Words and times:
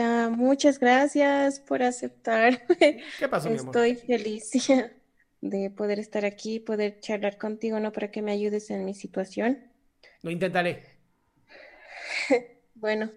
Hola, 0.00 0.28
muchas 0.30 0.78
gracias 0.78 1.58
por 1.58 1.82
aceptarme. 1.82 2.60
¿Qué 3.18 3.28
pasó, 3.28 3.50
mi 3.50 3.58
amor? 3.58 3.76
Estoy 3.76 3.96
feliz 3.96 4.52
de 5.40 5.70
poder 5.70 5.98
estar 5.98 6.24
aquí, 6.24 6.60
poder 6.60 7.00
charlar 7.00 7.36
contigo, 7.36 7.80
¿no? 7.80 7.90
Para 7.90 8.12
que 8.12 8.22
me 8.22 8.30
ayudes 8.30 8.70
en 8.70 8.84
mi 8.84 8.94
situación. 8.94 9.58
Lo 10.22 10.30
intentaré. 10.30 10.84
Bueno, 12.76 13.10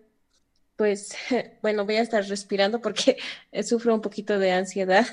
pues, 0.75 1.15
bueno, 1.61 1.85
voy 1.85 1.97
a 1.97 2.01
estar 2.01 2.23
respirando 2.23 2.81
porque 2.81 3.17
sufro 3.61 3.93
un 3.93 4.01
poquito 4.01 4.39
de 4.39 4.53
ansiedad. 4.53 5.05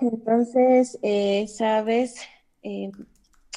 Entonces, 0.00 0.98
eh, 1.02 1.46
sabes, 1.46 2.22
eh, 2.62 2.90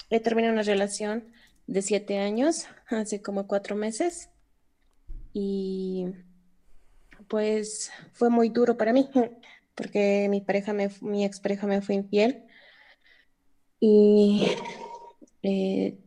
he 0.09 0.19
terminado 0.19 0.51
una 0.51 0.63
relación 0.63 1.31
de 1.67 1.81
siete 1.81 2.17
años, 2.17 2.67
hace 2.87 3.21
como 3.21 3.47
cuatro 3.47 3.77
meses, 3.77 4.29
y 5.31 6.07
pues 7.27 7.91
fue 8.13 8.29
muy 8.29 8.49
duro 8.49 8.77
para 8.77 8.93
mí, 8.93 9.09
porque 9.75 10.27
mi 10.29 10.41
pareja, 10.41 10.73
me, 10.73 10.89
mi 11.01 11.25
expareja 11.25 11.67
me 11.67 11.81
fue 11.81 11.95
infiel. 11.95 12.45
Y 13.79 14.47
eh, 15.41 15.97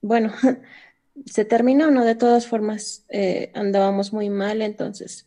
bueno, 0.00 0.32
se 1.26 1.44
terminó, 1.44 1.90
¿no? 1.90 2.04
De 2.04 2.14
todas 2.14 2.46
formas, 2.46 3.04
eh, 3.08 3.50
andábamos 3.54 4.12
muy 4.12 4.30
mal, 4.30 4.62
entonces 4.62 5.26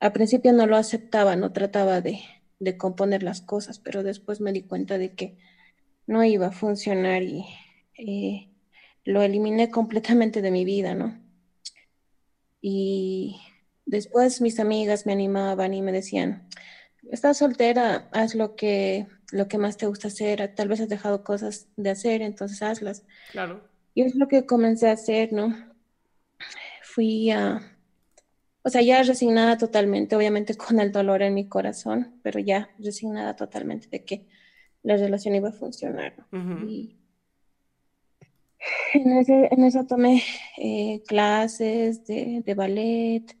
al 0.00 0.12
principio 0.12 0.52
no 0.52 0.66
lo 0.66 0.76
aceptaba, 0.76 1.36
no 1.36 1.52
trataba 1.52 2.00
de, 2.00 2.20
de 2.58 2.76
componer 2.76 3.22
las 3.22 3.42
cosas, 3.42 3.78
pero 3.78 4.02
después 4.02 4.40
me 4.40 4.52
di 4.52 4.62
cuenta 4.62 4.98
de 4.98 5.14
que 5.14 5.36
no 6.06 6.24
iba 6.24 6.48
a 6.48 6.52
funcionar 6.52 7.22
y 7.22 7.44
eh, 7.98 8.50
lo 9.04 9.22
eliminé 9.22 9.70
completamente 9.70 10.42
de 10.42 10.50
mi 10.50 10.64
vida, 10.64 10.94
¿no? 10.94 11.20
Y 12.60 13.40
después 13.86 14.40
mis 14.40 14.60
amigas 14.60 15.06
me 15.06 15.12
animaban 15.12 15.74
y 15.74 15.82
me 15.82 15.92
decían, 15.92 16.48
estás 17.10 17.38
soltera, 17.38 18.08
haz 18.12 18.34
lo 18.34 18.56
que, 18.56 19.06
lo 19.32 19.48
que 19.48 19.58
más 19.58 19.76
te 19.76 19.86
gusta 19.86 20.08
hacer, 20.08 20.54
tal 20.54 20.68
vez 20.68 20.80
has 20.80 20.88
dejado 20.88 21.24
cosas 21.24 21.68
de 21.76 21.90
hacer, 21.90 22.22
entonces 22.22 22.62
hazlas. 22.62 23.04
Claro. 23.32 23.68
Y 23.94 24.02
es 24.02 24.14
lo 24.14 24.28
que 24.28 24.46
comencé 24.46 24.88
a 24.88 24.92
hacer, 24.92 25.32
¿no? 25.32 25.54
Fui 26.82 27.30
a, 27.30 27.60
o 28.62 28.68
sea, 28.68 28.82
ya 28.82 29.02
resignada 29.02 29.56
totalmente, 29.56 30.16
obviamente 30.16 30.56
con 30.56 30.80
el 30.80 30.92
dolor 30.92 31.22
en 31.22 31.34
mi 31.34 31.48
corazón, 31.48 32.20
pero 32.22 32.40
ya 32.40 32.70
resignada 32.78 33.36
totalmente 33.36 33.88
de 33.88 34.04
que 34.04 34.26
la 34.82 34.96
relación 34.96 35.34
iba 35.34 35.48
a 35.48 35.52
funcionar. 35.52 36.14
¿no? 36.30 36.68
Y 36.68 36.96
en, 38.94 39.12
ese, 39.18 39.48
en 39.50 39.64
eso 39.64 39.84
tomé 39.86 40.22
eh, 40.58 41.02
clases 41.06 42.04
de, 42.06 42.42
de 42.44 42.54
ballet, 42.54 43.36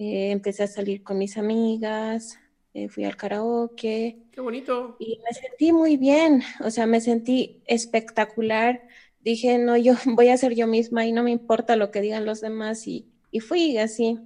eh, 0.00 0.32
empecé 0.32 0.64
a 0.64 0.68
salir 0.68 1.04
con 1.04 1.18
mis 1.18 1.38
amigas, 1.38 2.38
eh, 2.74 2.88
fui 2.90 3.04
al 3.04 3.16
karaoke. 3.16 4.18
Qué 4.32 4.40
bonito. 4.40 4.96
Y 4.98 5.20
me 5.24 5.32
sentí 5.34 5.72
muy 5.72 5.96
bien, 5.98 6.42
o 6.64 6.70
sea, 6.70 6.86
me 6.86 7.00
sentí 7.02 7.62
espectacular. 7.66 8.88
Dije, 9.20 9.58
no, 9.58 9.76
yo 9.78 9.94
voy 10.06 10.28
a 10.30 10.38
ser 10.38 10.54
yo 10.56 10.66
misma 10.68 11.06
y 11.06 11.12
no 11.12 11.22
me 11.24 11.32
importa 11.32 11.76
lo 11.76 11.90
que 11.92 12.02
digan 12.02 12.26
los 12.26 12.40
demás. 12.42 12.86
Y, 12.88 13.10
y 13.32 13.40
fui 13.40 13.78
así, 13.78 14.18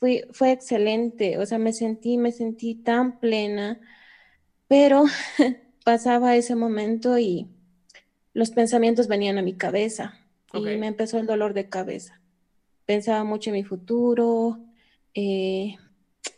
fui, 0.00 0.24
fue 0.32 0.52
excelente, 0.52 1.38
o 1.38 1.46
sea, 1.46 1.58
me 1.58 1.72
sentí, 1.74 2.18
me 2.18 2.32
sentí 2.32 2.76
tan 2.76 3.20
plena, 3.20 3.80
pero 4.68 5.04
pasaba 5.84 6.36
ese 6.36 6.54
momento 6.56 7.18
y 7.18 7.48
los 8.34 8.50
pensamientos 8.50 9.08
venían 9.08 9.38
a 9.38 9.42
mi 9.42 9.54
cabeza 9.56 10.18
Ok. 10.52 10.66
y 10.70 10.76
me 10.76 10.88
empezó 10.88 11.18
el 11.18 11.26
dolor 11.26 11.54
de 11.54 11.68
cabeza. 11.68 12.20
Pensaba 12.86 13.24
mucho 13.24 13.50
en 13.50 13.54
mi 13.56 13.64
futuro, 13.64 14.60
eh, 15.14 15.76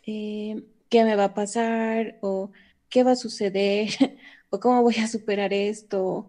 eh, 0.07 0.57
qué 0.91 1.05
me 1.05 1.17
va 1.17 1.25
a 1.27 1.35
pasar 1.35 2.17
o 2.21 2.51
qué 2.89 3.03
va 3.05 3.13
a 3.13 3.17
suceder 3.17 3.89
o 4.51 4.61
cómo 4.61 4.83
voy 4.83 4.97
a 4.97 5.09
superar 5.09 5.53
esto 5.53 6.29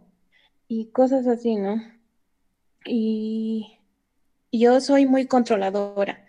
y 0.68 0.88
cosas 0.88 1.28
así, 1.28 1.56
¿no? 1.58 1.82
Y 2.86 3.68
yo 4.52 4.80
soy 4.82 5.06
muy 5.06 5.26
controladora 5.26 6.22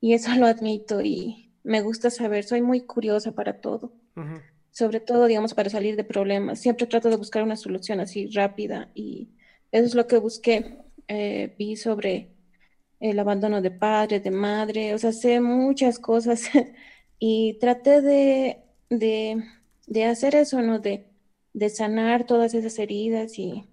y 0.00 0.14
eso 0.14 0.34
lo 0.36 0.46
admito 0.46 1.00
y 1.02 1.50
me 1.62 1.80
gusta 1.82 2.10
saber, 2.10 2.44
soy 2.44 2.62
muy 2.62 2.82
curiosa 2.82 3.32
para 3.32 3.54
todo, 3.54 3.92
Ujú. 4.16 4.44
sobre 4.70 5.00
todo, 5.00 5.26
digamos, 5.26 5.54
para 5.54 5.70
salir 5.70 5.96
de 5.96 6.04
problemas. 6.04 6.60
Siempre 6.60 6.86
trato 6.86 7.10
de 7.10 7.16
buscar 7.16 7.42
una 7.42 7.56
solución 7.56 8.00
así 8.00 8.28
rápida 8.28 8.88
y 8.94 9.30
eso 9.72 9.86
es 9.86 9.94
lo 9.94 10.06
que 10.06 10.18
busqué. 10.18 10.78
Eh, 11.08 11.50
vi 11.58 11.76
sobre 11.76 12.28
el 13.10 13.18
abandono 13.20 13.62
de 13.62 13.70
padre, 13.70 14.20
de 14.20 14.30
madre, 14.30 14.94
o 14.94 14.98
sea, 14.98 15.12
sé 15.12 15.40
muchas 15.40 15.98
cosas 15.98 16.42
y 17.18 17.58
traté 17.60 18.00
de, 18.02 18.58
de, 18.90 19.44
de 19.86 20.04
hacer 20.06 20.34
eso, 20.36 20.62
¿no? 20.62 20.78
De, 20.80 21.06
de 21.54 21.70
sanar 21.70 22.26
todas 22.26 22.54
esas 22.54 22.78
heridas 22.78 23.38
y... 23.38 23.64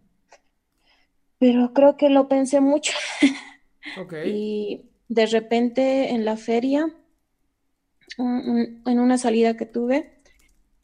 Pero 1.40 1.74
creo 1.74 1.98
que 1.98 2.10
lo 2.10 2.30
pensé 2.30 2.62
mucho 2.62 2.94
Ok. 3.96 4.14
y 4.22 4.90
de 5.10 5.26
repente 5.28 6.10
en 6.12 6.26
la 6.26 6.38
feria, 6.38 6.88
un- 8.18 8.50
un- 8.50 8.82
en 8.86 9.00
una 9.00 9.18
salida 9.18 9.58
que 9.58 9.66
tuve, 9.66 10.22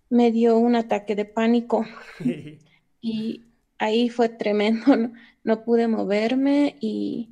me 0.09 0.31
dio 0.31 0.57
un 0.59 0.75
ataque 0.75 1.15
de 1.15 1.25
pánico 1.25 1.85
y 3.01 3.45
ahí 3.77 4.09
fue 4.09 4.29
tremendo, 4.29 4.95
no, 4.97 5.13
no 5.43 5.63
pude 5.63 5.87
moverme 5.87 6.77
y 6.81 7.29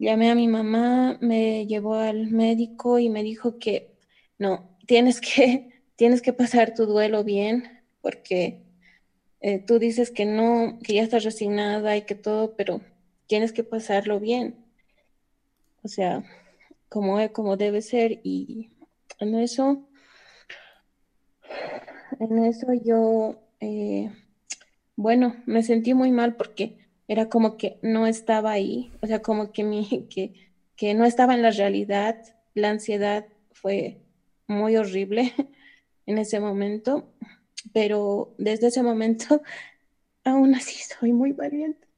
llamé 0.00 0.30
a 0.30 0.34
mi 0.34 0.48
mamá, 0.48 1.18
me 1.20 1.66
llevó 1.66 1.94
al 1.94 2.30
médico 2.30 2.98
y 2.98 3.10
me 3.10 3.22
dijo 3.22 3.58
que 3.58 3.94
no, 4.38 4.76
tienes 4.86 5.20
que, 5.20 5.82
tienes 5.96 6.22
que 6.22 6.32
pasar 6.32 6.74
tu 6.74 6.86
duelo 6.86 7.22
bien 7.22 7.64
porque 8.00 8.62
eh, 9.40 9.58
tú 9.58 9.78
dices 9.78 10.10
que 10.10 10.24
no, 10.24 10.78
que 10.82 10.94
ya 10.94 11.02
estás 11.02 11.24
resignada 11.24 11.96
y 11.96 12.02
que 12.02 12.14
todo, 12.14 12.56
pero 12.56 12.80
tienes 13.26 13.52
que 13.52 13.62
pasarlo 13.62 14.18
bien. 14.18 14.64
O 15.82 15.88
sea, 15.88 16.24
como, 16.88 17.16
como 17.32 17.56
debe 17.56 17.82
ser 17.82 18.20
y 18.24 18.70
en 19.18 19.34
eso, 19.34 19.86
en 22.18 22.44
eso 22.44 22.72
yo, 22.72 23.36
eh, 23.60 24.10
bueno, 24.96 25.36
me 25.44 25.62
sentí 25.62 25.92
muy 25.92 26.10
mal 26.10 26.36
porque 26.36 26.79
era 27.10 27.28
como 27.28 27.56
que 27.56 27.76
no 27.82 28.06
estaba 28.06 28.52
ahí, 28.52 28.92
o 29.02 29.06
sea, 29.08 29.20
como 29.20 29.50
que, 29.50 29.64
mi, 29.64 30.06
que, 30.10 30.32
que 30.76 30.94
no 30.94 31.04
estaba 31.04 31.34
en 31.34 31.42
la 31.42 31.50
realidad. 31.50 32.22
La 32.54 32.70
ansiedad 32.70 33.26
fue 33.50 33.98
muy 34.46 34.76
horrible 34.76 35.34
en 36.06 36.18
ese 36.18 36.38
momento, 36.38 37.12
pero 37.72 38.32
desde 38.38 38.68
ese 38.68 38.84
momento 38.84 39.42
aún 40.24 40.54
así 40.54 40.76
soy 40.84 41.12
muy 41.12 41.32
valiente. 41.32 41.88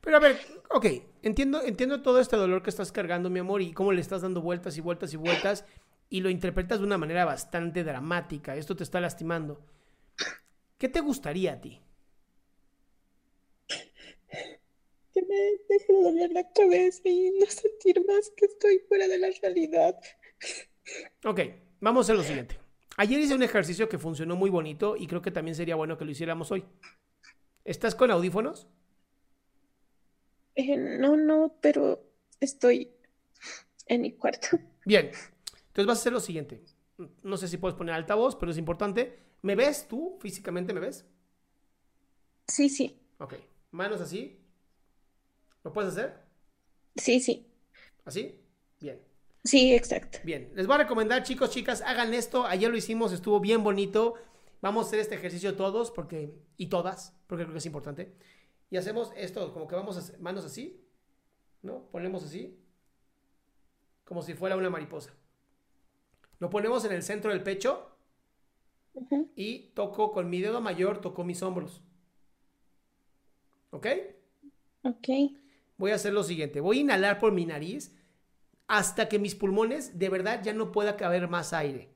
Pero 0.00 0.16
a 0.16 0.20
ver, 0.20 0.38
ok, 0.70 0.86
entiendo, 1.22 1.60
entiendo 1.64 2.02
todo 2.02 2.20
este 2.20 2.36
dolor 2.36 2.62
que 2.62 2.70
estás 2.70 2.92
cargando, 2.92 3.30
mi 3.30 3.40
amor, 3.40 3.62
y 3.62 3.72
cómo 3.72 3.90
le 3.90 4.00
estás 4.00 4.22
dando 4.22 4.42
vueltas 4.42 4.78
y 4.78 4.80
vueltas 4.80 5.12
y 5.12 5.16
vueltas, 5.16 5.64
y 6.08 6.20
lo 6.20 6.30
interpretas 6.30 6.78
de 6.78 6.86
una 6.86 6.98
manera 6.98 7.24
bastante 7.24 7.82
dramática. 7.82 8.54
Esto 8.54 8.76
te 8.76 8.84
está 8.84 9.00
lastimando. 9.00 9.60
¿Qué 10.78 10.88
te 10.88 11.00
gustaría 11.00 11.54
a 11.54 11.60
ti? 11.60 11.80
Que 15.14 15.22
me 15.34 15.74
deje 15.74 15.92
de 15.92 16.02
doler 16.02 16.32
la 16.32 16.52
cabeza 16.52 17.02
y 17.04 17.30
no 17.38 17.46
sentir 17.46 18.04
más 18.06 18.30
que 18.36 18.46
estoy 18.46 18.78
fuera 18.88 19.08
de 19.08 19.18
la 19.18 19.28
realidad. 19.42 19.98
Ok, 21.24 21.40
vamos 21.80 22.00
a 22.00 22.04
hacer 22.04 22.16
lo 22.16 22.22
siguiente. 22.22 22.58
Ayer 22.96 23.18
hice 23.20 23.34
un 23.34 23.42
ejercicio 23.42 23.88
que 23.88 23.98
funcionó 23.98 24.36
muy 24.36 24.50
bonito 24.50 24.96
y 24.96 25.06
creo 25.06 25.22
que 25.22 25.30
también 25.30 25.54
sería 25.54 25.74
bueno 25.74 25.98
que 25.98 26.04
lo 26.04 26.10
hiciéramos 26.12 26.50
hoy. 26.52 26.64
¿Estás 27.64 27.94
con 27.94 28.10
audífonos? 28.10 28.68
Eh, 30.54 30.76
no, 30.76 31.16
no, 31.16 31.56
pero 31.60 32.04
estoy 32.40 32.92
en 33.86 34.02
mi 34.02 34.12
cuarto. 34.12 34.58
Bien, 34.84 35.06
entonces 35.06 35.86
vas 35.86 35.98
a 35.98 36.00
hacer 36.00 36.12
lo 36.12 36.20
siguiente. 36.20 36.62
No 37.22 37.36
sé 37.36 37.48
si 37.48 37.56
puedes 37.56 37.76
poner 37.76 37.94
altavoz, 37.94 38.36
pero 38.36 38.52
es 38.52 38.58
importante. 38.58 39.18
¿Me 39.42 39.56
ves 39.56 39.88
tú? 39.88 40.16
¿Físicamente 40.20 40.72
me 40.72 40.80
ves? 40.80 41.04
Sí, 42.46 42.68
sí. 42.68 43.00
Ok, 43.18 43.34
manos 43.72 44.00
así. 44.00 44.43
¿Lo 45.64 45.72
puedes 45.72 45.92
hacer? 45.92 46.14
Sí, 46.94 47.20
sí. 47.20 47.46
¿Así? 48.04 48.38
Bien. 48.80 49.00
Sí, 49.42 49.74
exacto. 49.74 50.18
Bien, 50.22 50.52
les 50.54 50.66
voy 50.66 50.76
a 50.76 50.78
recomendar, 50.78 51.22
chicos, 51.22 51.50
chicas, 51.50 51.82
hagan 51.82 52.14
esto. 52.14 52.46
Ayer 52.46 52.70
lo 52.70 52.76
hicimos, 52.76 53.12
estuvo 53.12 53.40
bien 53.40 53.64
bonito. 53.64 54.14
Vamos 54.60 54.84
a 54.84 54.88
hacer 54.88 55.00
este 55.00 55.14
ejercicio 55.16 55.56
todos 55.56 55.90
porque 55.90 56.34
y 56.56 56.68
todas, 56.68 57.14
porque 57.26 57.44
creo 57.44 57.52
que 57.52 57.58
es 57.58 57.66
importante. 57.66 58.14
Y 58.70 58.76
hacemos 58.76 59.12
esto, 59.16 59.52
como 59.52 59.66
que 59.66 59.74
vamos 59.74 59.96
a 59.96 60.00
hacer 60.00 60.18
manos 60.20 60.44
así, 60.44 60.82
¿no? 61.62 61.90
Ponemos 61.90 62.24
así, 62.24 62.58
como 64.04 64.22
si 64.22 64.34
fuera 64.34 64.56
una 64.56 64.70
mariposa. 64.70 65.12
Lo 66.38 66.48
ponemos 66.50 66.84
en 66.84 66.92
el 66.92 67.02
centro 67.02 67.30
del 67.30 67.42
pecho 67.42 67.90
y 69.34 69.70
toco 69.74 70.12
con 70.12 70.30
mi 70.30 70.40
dedo 70.40 70.60
mayor, 70.60 71.00
toco 71.00 71.24
mis 71.24 71.42
hombros. 71.42 71.82
¿Ok? 73.70 73.86
Ok. 74.84 75.08
Voy 75.76 75.90
a 75.90 75.96
hacer 75.96 76.12
lo 76.12 76.22
siguiente. 76.22 76.60
Voy 76.60 76.78
a 76.78 76.80
inhalar 76.82 77.18
por 77.18 77.32
mi 77.32 77.46
nariz 77.46 77.96
hasta 78.66 79.08
que 79.08 79.18
mis 79.18 79.34
pulmones 79.34 79.98
de 79.98 80.08
verdad 80.08 80.42
ya 80.42 80.52
no 80.52 80.72
pueda 80.72 80.96
caber 80.96 81.28
más 81.28 81.52
aire. 81.52 81.90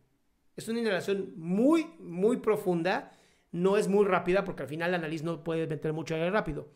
Es 0.57 0.69
una 0.69 0.81
inhalación 0.81 1.33
muy, 1.37 1.87
muy 1.99 2.39
profunda. 2.39 3.13
No 3.53 3.77
es 3.77 3.89
muy 3.89 4.05
rápida 4.05 4.45
porque 4.45 4.63
al 4.65 4.69
final 4.69 4.93
la 4.93 4.99
nariz 4.99 5.23
no 5.23 5.43
puede 5.45 5.67
meter 5.67 5.93
mucho 5.93 6.15
aire 6.15 6.31
rápido. 6.31 6.69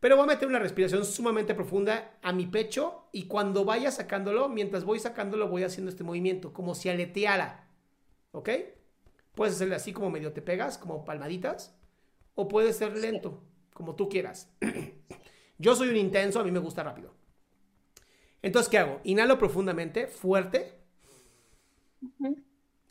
Pero 0.00 0.16
voy 0.16 0.24
a 0.24 0.34
meter 0.34 0.48
una 0.48 0.58
respiración 0.58 1.04
sumamente 1.04 1.54
profunda 1.54 2.18
a 2.22 2.32
mi 2.32 2.46
pecho 2.46 3.08
y 3.12 3.28
cuando 3.28 3.64
vaya 3.64 3.92
sacándolo, 3.92 4.48
mientras 4.48 4.84
voy 4.84 4.98
sacándolo, 4.98 5.46
voy 5.46 5.62
haciendo 5.62 5.90
este 5.90 6.02
movimiento, 6.02 6.52
como 6.52 6.74
si 6.74 6.88
aleteara. 6.88 7.68
¿Ok? 8.32 8.50
Puedes 9.36 9.54
hacerle 9.54 9.76
así 9.76 9.92
como 9.92 10.10
medio 10.10 10.32
te 10.32 10.42
pegas, 10.42 10.76
como 10.76 11.04
palmaditas, 11.04 11.78
o 12.34 12.48
puede 12.48 12.72
ser 12.72 12.96
lento, 12.96 13.44
como 13.72 13.94
tú 13.94 14.08
quieras. 14.08 14.52
Yo 15.62 15.76
soy 15.76 15.90
un 15.90 15.96
intenso, 15.96 16.40
a 16.40 16.44
mí 16.44 16.50
me 16.50 16.58
gusta 16.58 16.82
rápido. 16.82 17.14
Entonces, 18.42 18.68
¿qué 18.68 18.78
hago? 18.78 19.00
Inhalo 19.04 19.38
profundamente, 19.38 20.08
fuerte, 20.08 20.76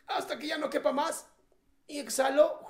hasta 0.07 0.39
que 0.39 0.47
ya 0.47 0.57
no 0.57 0.69
quepa 0.69 0.93
más. 0.93 1.27
Y 1.85 1.99
exhalo 1.99 2.65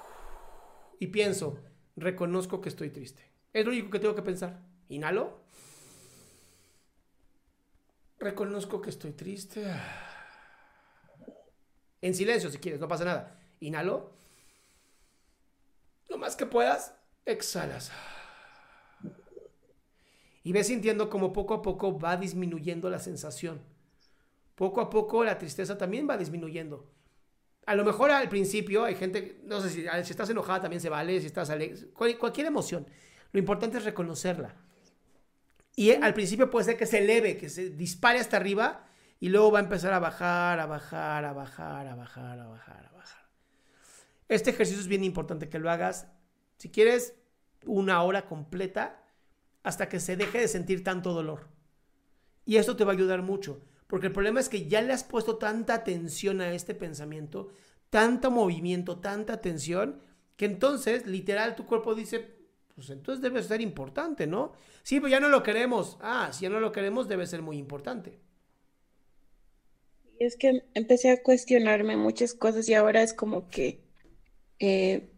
y 0.99 1.07
pienso, 1.07 1.59
reconozco 1.95 2.61
que 2.61 2.69
estoy 2.69 2.89
triste. 2.89 3.31
Es 3.53 3.63
lo 3.63 3.71
único 3.71 3.91
que 3.91 3.99
tengo 3.99 4.15
que 4.15 4.23
pensar. 4.23 4.59
Inhalo. 4.89 5.43
Reconozco 8.17 8.81
que 8.81 8.89
estoy 8.89 9.11
triste. 9.11 9.71
En 12.01 12.15
silencio, 12.15 12.49
si 12.49 12.57
quieres, 12.57 12.81
no 12.81 12.87
pasa 12.87 13.05
nada. 13.05 13.39
Inhalo. 13.59 14.15
Lo 16.07 16.17
más 16.17 16.35
que 16.35 16.47
puedas, 16.47 16.95
exhalas. 17.23 17.91
Y 20.43 20.53
ves 20.53 20.67
sintiendo 20.67 21.09
como 21.09 21.33
poco 21.33 21.53
a 21.53 21.61
poco 21.61 21.99
va 21.99 22.17
disminuyendo 22.17 22.89
la 22.89 22.99
sensación. 22.99 23.61
Poco 24.55 24.81
a 24.81 24.89
poco 24.89 25.23
la 25.23 25.37
tristeza 25.37 25.77
también 25.77 26.07
va 26.09 26.17
disminuyendo. 26.17 26.89
A 27.65 27.75
lo 27.75 27.85
mejor 27.85 28.11
al 28.11 28.27
principio 28.29 28.83
hay 28.83 28.95
gente, 28.95 29.39
no 29.45 29.61
sé 29.61 29.69
si, 29.69 29.81
si 29.83 30.11
estás 30.11 30.29
enojada 30.29 30.61
también 30.61 30.81
se 30.81 30.89
vale, 30.89 31.19
si 31.19 31.27
estás 31.27 31.49
alegre, 31.49 31.89
cual- 31.93 32.17
cualquier 32.17 32.47
emoción. 32.47 32.87
Lo 33.31 33.39
importante 33.39 33.77
es 33.77 33.85
reconocerla. 33.85 34.55
Y 35.75 35.91
al 35.91 36.13
principio 36.13 36.49
puede 36.49 36.65
ser 36.65 36.77
que 36.77 36.85
se 36.85 36.99
eleve, 36.99 37.37
que 37.37 37.49
se 37.49 37.69
dispare 37.69 38.19
hasta 38.19 38.37
arriba 38.37 38.85
y 39.19 39.29
luego 39.29 39.51
va 39.51 39.59
a 39.59 39.63
empezar 39.63 39.93
a 39.93 39.99
bajar, 39.99 40.59
a 40.59 40.65
bajar, 40.65 41.23
a 41.25 41.33
bajar, 41.33 41.87
a 41.87 41.95
bajar, 41.95 42.39
a 42.39 42.47
bajar, 42.47 42.85
a 42.85 42.91
bajar. 42.91 43.29
Este 44.27 44.49
ejercicio 44.49 44.81
es 44.81 44.87
bien 44.87 45.03
importante 45.03 45.49
que 45.49 45.59
lo 45.59 45.69
hagas, 45.69 46.07
si 46.57 46.69
quieres, 46.69 47.15
una 47.65 48.01
hora 48.01 48.25
completa 48.25 49.00
hasta 49.63 49.89
que 49.89 49.99
se 49.99 50.15
deje 50.15 50.39
de 50.39 50.47
sentir 50.47 50.83
tanto 50.83 51.13
dolor. 51.13 51.47
Y 52.45 52.57
esto 52.57 52.75
te 52.75 52.83
va 52.83 52.91
a 52.91 52.95
ayudar 52.95 53.21
mucho, 53.21 53.61
porque 53.87 54.07
el 54.07 54.13
problema 54.13 54.39
es 54.39 54.49
que 54.49 54.67
ya 54.67 54.81
le 54.81 54.93
has 54.93 55.03
puesto 55.03 55.37
tanta 55.37 55.73
atención 55.73 56.41
a 56.41 56.53
este 56.53 56.73
pensamiento, 56.73 57.49
tanto 57.89 58.31
movimiento, 58.31 58.99
tanta 58.99 59.33
atención, 59.33 60.01
que 60.35 60.45
entonces 60.45 61.05
literal 61.05 61.55
tu 61.55 61.65
cuerpo 61.65 61.93
dice, 61.93 62.41
pues 62.73 62.89
entonces 62.89 63.21
debe 63.21 63.43
ser 63.43 63.61
importante, 63.61 64.25
¿no? 64.25 64.53
Sí, 64.81 64.99
pero 64.99 65.09
ya 65.09 65.19
no 65.19 65.29
lo 65.29 65.43
queremos. 65.43 65.97
Ah, 66.01 66.31
si 66.33 66.43
ya 66.43 66.49
no 66.49 66.59
lo 66.59 66.71
queremos, 66.71 67.07
debe 67.07 67.27
ser 67.27 67.41
muy 67.41 67.57
importante. 67.57 68.19
Y 70.19 70.23
es 70.23 70.35
que 70.37 70.63
empecé 70.73 71.11
a 71.11 71.21
cuestionarme 71.21 71.97
muchas 71.97 72.33
cosas 72.33 72.67
y 72.69 72.73
ahora 72.73 73.03
es 73.03 73.13
como 73.13 73.49
que 73.49 73.83
eh, 74.59 75.10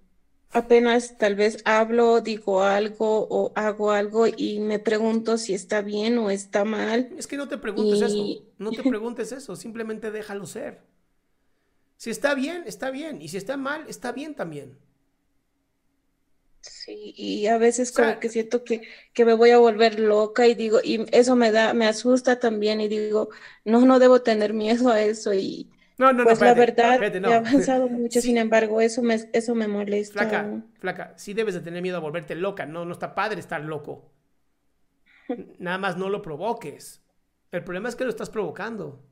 apenas 0.53 1.17
tal 1.17 1.35
vez 1.35 1.57
hablo, 1.65 2.21
digo 2.21 2.63
algo 2.63 3.27
o 3.29 3.51
hago 3.55 3.91
algo 3.91 4.27
y 4.27 4.59
me 4.59 4.79
pregunto 4.79 5.37
si 5.37 5.53
está 5.53 5.81
bien 5.81 6.17
o 6.17 6.29
está 6.29 6.63
mal. 6.65 7.09
Es 7.15 7.27
que 7.27 7.37
no 7.37 7.47
te 7.47 7.57
preguntes 7.57 8.01
Y- 8.01 8.03
eso, 8.03 8.43
no 8.57 8.73
te 8.75 8.83
preguntes 8.83 9.31
eso, 9.31 9.55
simplemente 9.55 10.11
déjalo 10.11 10.45
ser. 10.45 10.81
Si 11.97 12.11
está 12.11 12.35
bien, 12.35 12.65
está 12.67 12.91
bien, 12.91 13.19
y 13.19 13.29
si 13.29 13.37
está 13.37 13.57
mal, 13.57 13.85
está 13.89 14.11
bien 14.11 14.35
también. 14.35 14.77
Sí, 16.61 17.13
y 17.17 17.47
a 17.47 17.57
veces 17.57 17.91
O 17.91 17.95
sea- 17.95 18.05
como 18.07 18.19
que 18.19 18.29
siento 18.29 18.63
que, 18.63 18.87
que 19.13 19.25
me 19.25 19.33
voy 19.33 19.49
a 19.51 19.57
volver 19.57 19.99
loca 19.99 20.47
y 20.47 20.55
digo, 20.55 20.79
y 20.81 21.05
eso 21.11 21.35
me 21.35 21.51
da, 21.51 21.73
me 21.73 21.85
asusta 21.87 22.39
también 22.39 22.79
y 22.79 22.87
digo, 22.87 23.29
no, 23.65 23.81
no 23.85 23.99
debo 23.99 24.21
tener 24.21 24.53
miedo 24.53 24.89
a 24.89 25.01
eso 25.01 25.33
y 25.33 25.69
No, 25.97 26.11
no, 26.11 26.23
no, 26.23 26.23
pues 26.23 26.39
la 26.41 26.51
espérate, 26.51 26.59
verdad 26.81 26.93
espérate, 26.95 27.19
no. 27.21 27.29
he 27.29 27.33
avanzado 27.35 27.87
mucho, 27.87 28.19
Sí. 28.19 28.27
sin 28.29 28.37
embargo, 28.37 28.81
eso 28.81 29.01
me, 29.03 29.15
eso 29.31 29.53
me 29.55 29.67
molesta 29.67 30.19
Flaca, 30.19 30.63
flaca, 30.79 31.13
sí 31.17 31.33
debes 31.33 31.53
de 31.53 31.61
tener 31.61 31.81
miedo 31.81 31.97
a 31.97 31.99
volverte 31.99 32.35
loca. 32.35 32.65
No, 32.65 32.83
no 32.85 32.91
está 32.91 33.13
padre 33.15 33.39
estar 33.39 33.61
loco. 33.61 34.11
Nada 35.59 35.77
más 35.77 35.97
no 35.97 36.09
lo 36.09 36.21
provoques. 36.21 37.01
El 37.51 37.63
problema 37.63 37.89
es 37.89 37.95
que 37.95 38.03
lo 38.03 38.09
estás 38.09 38.29
provocando. 38.29 39.03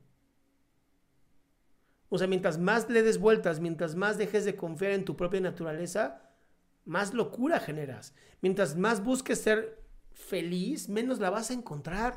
O 2.08 2.18
sea, 2.18 2.26
mientras 2.26 2.58
más 2.58 2.90
le 2.90 3.02
des 3.02 3.18
vueltas, 3.18 3.60
mientras 3.60 3.94
más 3.94 4.18
dejes 4.18 4.44
de 4.44 4.56
confiar 4.56 4.92
en 4.92 5.04
tu 5.04 5.16
propia 5.16 5.40
naturaleza, 5.40 6.20
más 6.84 7.14
locura 7.14 7.58
generas. 7.60 8.14
Mientras 8.42 8.76
más 8.76 9.02
busques 9.02 9.40
ser 9.40 9.82
feliz, 10.10 10.88
menos 10.88 11.20
la 11.20 11.30
vas 11.30 11.50
a 11.50 11.54
encontrar. 11.54 12.16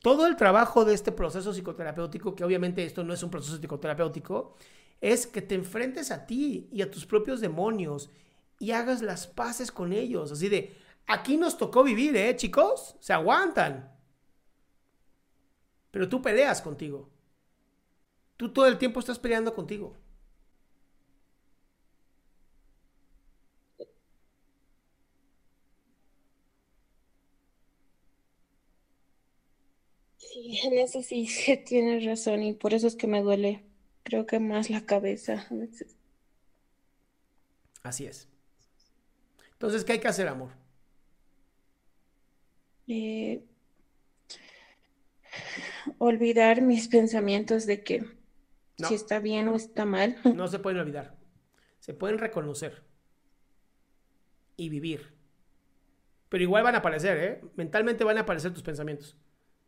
Todo 0.00 0.26
el 0.26 0.36
trabajo 0.36 0.84
de 0.84 0.94
este 0.94 1.12
proceso 1.12 1.52
psicoterapéutico, 1.52 2.34
que 2.34 2.44
obviamente 2.44 2.84
esto 2.84 3.04
no 3.04 3.12
es 3.12 3.22
un 3.22 3.30
proceso 3.30 3.58
psicoterapéutico, 3.58 4.54
es 5.00 5.26
que 5.26 5.42
te 5.42 5.54
enfrentes 5.54 6.10
a 6.10 6.26
ti 6.26 6.68
y 6.72 6.82
a 6.82 6.90
tus 6.90 7.06
propios 7.06 7.40
demonios 7.40 8.10
y 8.58 8.72
hagas 8.72 9.02
las 9.02 9.26
paces 9.26 9.70
con 9.70 9.92
ellos. 9.92 10.32
Así 10.32 10.48
de, 10.48 10.76
aquí 11.06 11.36
nos 11.36 11.58
tocó 11.58 11.82
vivir, 11.82 12.16
¿eh, 12.16 12.36
chicos? 12.36 12.96
Se 13.00 13.12
aguantan. 13.12 13.92
Pero 15.90 16.08
tú 16.08 16.22
peleas 16.22 16.62
contigo. 16.62 17.10
Tú 18.36 18.52
todo 18.52 18.66
el 18.66 18.78
tiempo 18.78 19.00
estás 19.00 19.18
peleando 19.18 19.54
contigo. 19.54 19.96
Sí, 30.32 30.60
en 30.64 30.78
eso 30.78 31.02
sí, 31.02 31.28
tienes 31.66 32.04
razón 32.04 32.42
y 32.42 32.52
por 32.54 32.74
eso 32.74 32.86
es 32.86 32.94
que 32.96 33.06
me 33.06 33.20
duele, 33.22 33.64
creo 34.04 34.26
que 34.26 34.38
más 34.38 34.70
la 34.70 34.86
cabeza 34.86 35.46
a 35.50 35.54
veces. 35.54 35.96
Así 37.82 38.06
es. 38.06 38.28
Entonces, 39.52 39.84
¿qué 39.84 39.92
hay 39.92 39.98
que 40.00 40.08
hacer, 40.08 40.28
amor? 40.28 40.50
Eh, 42.86 43.42
olvidar 45.98 46.62
mis 46.62 46.88
pensamientos 46.88 47.66
de 47.66 47.82
que 47.82 48.04
No. 48.78 48.88
si 48.88 48.94
está 48.94 49.18
bien 49.18 49.48
o 49.48 49.56
está 49.56 49.84
mal. 49.84 50.16
No 50.36 50.48
se 50.48 50.58
pueden 50.58 50.78
olvidar. 50.80 51.16
Se 51.80 51.94
pueden 51.94 52.18
reconocer. 52.18 52.82
Y 54.56 54.68
vivir. 54.68 55.14
Pero 56.28 56.44
igual 56.44 56.62
van 56.62 56.74
a 56.74 56.78
aparecer, 56.78 57.18
¿eh? 57.18 57.40
Mentalmente 57.56 58.04
van 58.04 58.18
a 58.18 58.20
aparecer 58.20 58.52
tus 58.52 58.62
pensamientos. 58.62 59.16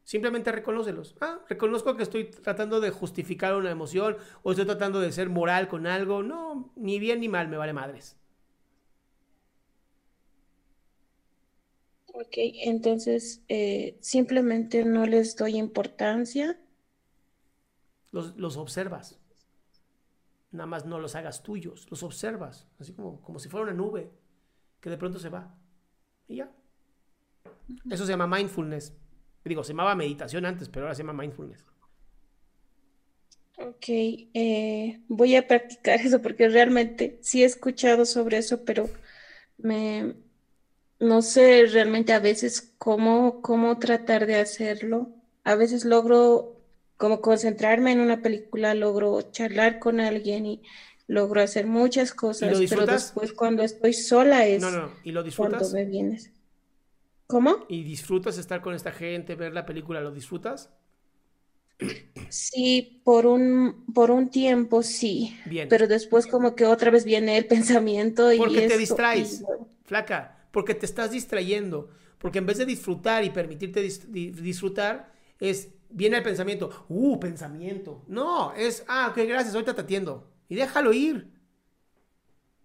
Simplemente 0.05 0.51
reconócelos. 0.51 1.15
Ah, 1.21 1.41
reconozco 1.49 1.97
que 1.97 2.03
estoy 2.03 2.25
tratando 2.25 2.81
de 2.81 2.91
justificar 2.91 3.55
una 3.55 3.71
emoción 3.71 4.17
o 4.43 4.51
estoy 4.51 4.67
tratando 4.67 5.01
de 5.01 5.13
ser 5.13 5.29
moral 5.29 5.69
con 5.69 5.87
algo. 5.87 6.23
No, 6.23 6.73
ni 6.77 6.99
bien 6.99 7.21
ni 7.21 7.29
mal, 7.29 7.49
me 7.49 7.57
vale 7.57 7.73
madres. 7.73 8.17
Ok, 12.15 12.35
entonces 12.37 13.43
eh, 13.49 13.97
simplemente 14.01 14.85
no 14.85 15.07
les 15.07 15.37
doy 15.37 15.57
importancia. 15.57 16.59
Los, 18.11 18.37
los, 18.37 18.57
observas. 18.59 19.19
Nada 20.51 20.67
más 20.67 20.85
no 20.85 20.99
los 20.99 21.15
hagas 21.15 21.43
tuyos, 21.43 21.87
los 21.91 22.03
observas, 22.03 22.69
así 22.79 22.93
como, 22.93 23.23
como 23.23 23.39
si 23.39 23.49
fuera 23.49 23.65
una 23.65 23.73
nube 23.73 24.11
que 24.81 24.91
de 24.91 24.99
pronto 24.99 25.19
se 25.19 25.31
va. 25.31 25.55
Y 26.29 26.37
ya. 26.37 26.53
Eso 27.91 28.05
se 28.05 28.13
llama 28.13 28.27
mindfulness. 28.27 28.95
Digo, 29.45 29.65
se 29.65 29.73
llamaba 29.73 29.95
meditación 29.95 30.47
antes, 30.47 30.69
pero 30.69 30.87
ahora 30.87 30.95
se 30.95 31.03
llama 31.03 31.21
mindfulness. 31.21 31.65
Ok, 33.59 33.85
eh, 33.89 35.01
voy 35.09 35.37
a 35.37 35.47
practicar 35.47 36.01
eso 36.01 36.23
porque 36.23 36.49
realmente 36.49 37.19
sí 37.23 37.43
he 37.43 37.47
escuchado 37.47 38.07
sobre 38.07 38.39
eso, 38.39 38.65
pero 38.65 38.89
me, 39.59 40.15
no 40.99 41.23
sé 41.23 41.67
realmente 41.67 42.13
a 42.13 42.19
veces 42.19 42.75
cómo, 42.79 43.43
cómo 43.43 43.79
tratar 43.79 44.27
de 44.27 44.37
hacerlo. 44.37 45.11
A 45.45 45.55
veces 45.55 45.85
logro 45.85 46.57
como 46.97 47.21
concentrarme 47.21 47.93
en 47.93 48.01
una 48.01 48.23
película, 48.23 48.75
logro 48.75 49.21
charlar 49.33 49.81
con 49.81 50.01
alguien 50.01 50.47
y 50.47 50.63
logro 51.09 51.41
hacer 51.41 51.67
muchas 51.67 52.15
cosas, 52.15 52.59
pero 52.69 52.87
después 52.87 53.33
cuando 53.33 53.63
estoy 53.63 53.93
sola 53.93 54.47
es 54.47 54.63
no, 54.63 54.71
no. 54.71 54.93
¿Y 55.03 55.13
lo 55.13 55.23
disfrutas? 55.23 55.59
cuando 55.59 55.71
me 55.71 55.85
vienes. 55.85 56.31
¿Cómo? 57.33 57.65
¿Y 57.67 57.83
disfrutas 57.83 58.37
estar 58.37 58.61
con 58.61 58.75
esta 58.75 58.93
gente, 58.93 59.37
ver 59.37 59.55
la 59.55 59.65
película? 59.65 60.03
¿Lo 60.03 60.11
disfrutas? 60.11 60.69
Sí, 62.29 63.01
por 63.05 63.25
un, 63.25 63.87
por 63.95 64.11
un 64.11 64.29
tiempo 64.29 64.83
sí. 64.83 65.35
Bien. 65.47 65.67
Pero 65.71 65.87
después 65.87 66.27
como 66.27 66.55
que 66.55 66.67
otra 66.67 66.91
vez 66.91 67.07
viene 67.07 67.39
el 67.39 67.47
pensamiento 67.55 68.31
y 68.31 68.37
Porque 68.37 68.69
te 68.69 68.77
distraes, 68.77 69.43
flaca, 69.85 70.47
porque 70.51 70.75
te 70.75 70.85
estás 70.85 71.11
distrayendo. 71.11 71.89
Porque 72.19 72.37
en 72.37 72.45
vez 72.45 72.59
de 72.59 72.67
disfrutar 72.67 73.25
y 73.25 73.31
permitirte 73.31 73.81
disfrutar, 73.81 75.15
es, 75.41 75.71
viene 75.89 76.19
el 76.19 76.23
pensamiento, 76.23 76.85
uh, 76.91 77.19
pensamiento. 77.19 78.05
No, 78.09 78.53
es, 78.53 78.85
ah, 78.89 79.09
ok, 79.11 79.27
gracias, 79.27 79.55
ahorita 79.55 79.75
te 79.75 79.81
atiendo. 79.81 80.31
Y 80.51 80.57
déjalo 80.57 80.93
ir. 80.93 81.33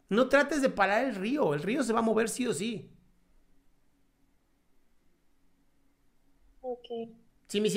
No 0.09 0.27
trates 0.27 0.61
de 0.61 0.67
parar 0.67 1.05
el 1.05 1.15
río, 1.15 1.53
el 1.53 1.63
río 1.63 1.83
se 1.83 1.93
va 1.93 1.99
a 1.99 2.01
mover 2.01 2.27
sí 2.27 2.45
o 2.45 2.53
sí. 2.53 2.91
Ok. 6.69 7.09
¿Sí, 7.47 7.61
mi 7.61 7.69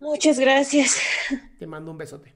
Muchas 0.00 0.38
gracias. 0.38 1.00
Te 1.58 1.66
mando 1.66 1.90
un 1.90 1.96
besote. 1.96 2.34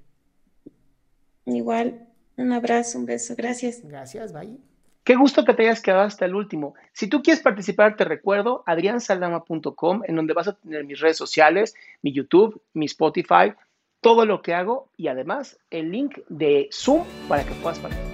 Igual, 1.44 2.08
un 2.38 2.52
abrazo, 2.52 2.98
un 2.98 3.04
beso. 3.04 3.34
Gracias. 3.36 3.82
Gracias, 3.84 4.32
bye. 4.32 4.56
Qué 5.04 5.16
gusto 5.16 5.44
que 5.44 5.52
te 5.52 5.64
hayas 5.64 5.82
quedado 5.82 6.04
hasta 6.04 6.24
el 6.24 6.34
último. 6.34 6.74
Si 6.94 7.08
tú 7.08 7.22
quieres 7.22 7.42
participar, 7.42 7.94
te 7.96 8.04
recuerdo 8.04 8.62
adriansaldama.com, 8.64 10.00
en 10.06 10.16
donde 10.16 10.32
vas 10.32 10.48
a 10.48 10.54
tener 10.54 10.84
mis 10.84 10.98
redes 10.98 11.18
sociales, 11.18 11.74
mi 12.00 12.12
YouTube, 12.12 12.62
mi 12.72 12.86
Spotify, 12.86 13.52
todo 14.00 14.24
lo 14.24 14.40
que 14.40 14.54
hago 14.54 14.88
y 14.96 15.08
además 15.08 15.58
el 15.70 15.90
link 15.90 16.20
de 16.30 16.70
Zoom 16.72 17.04
para 17.28 17.44
que 17.44 17.52
puedas 17.56 17.78
participar. 17.78 18.13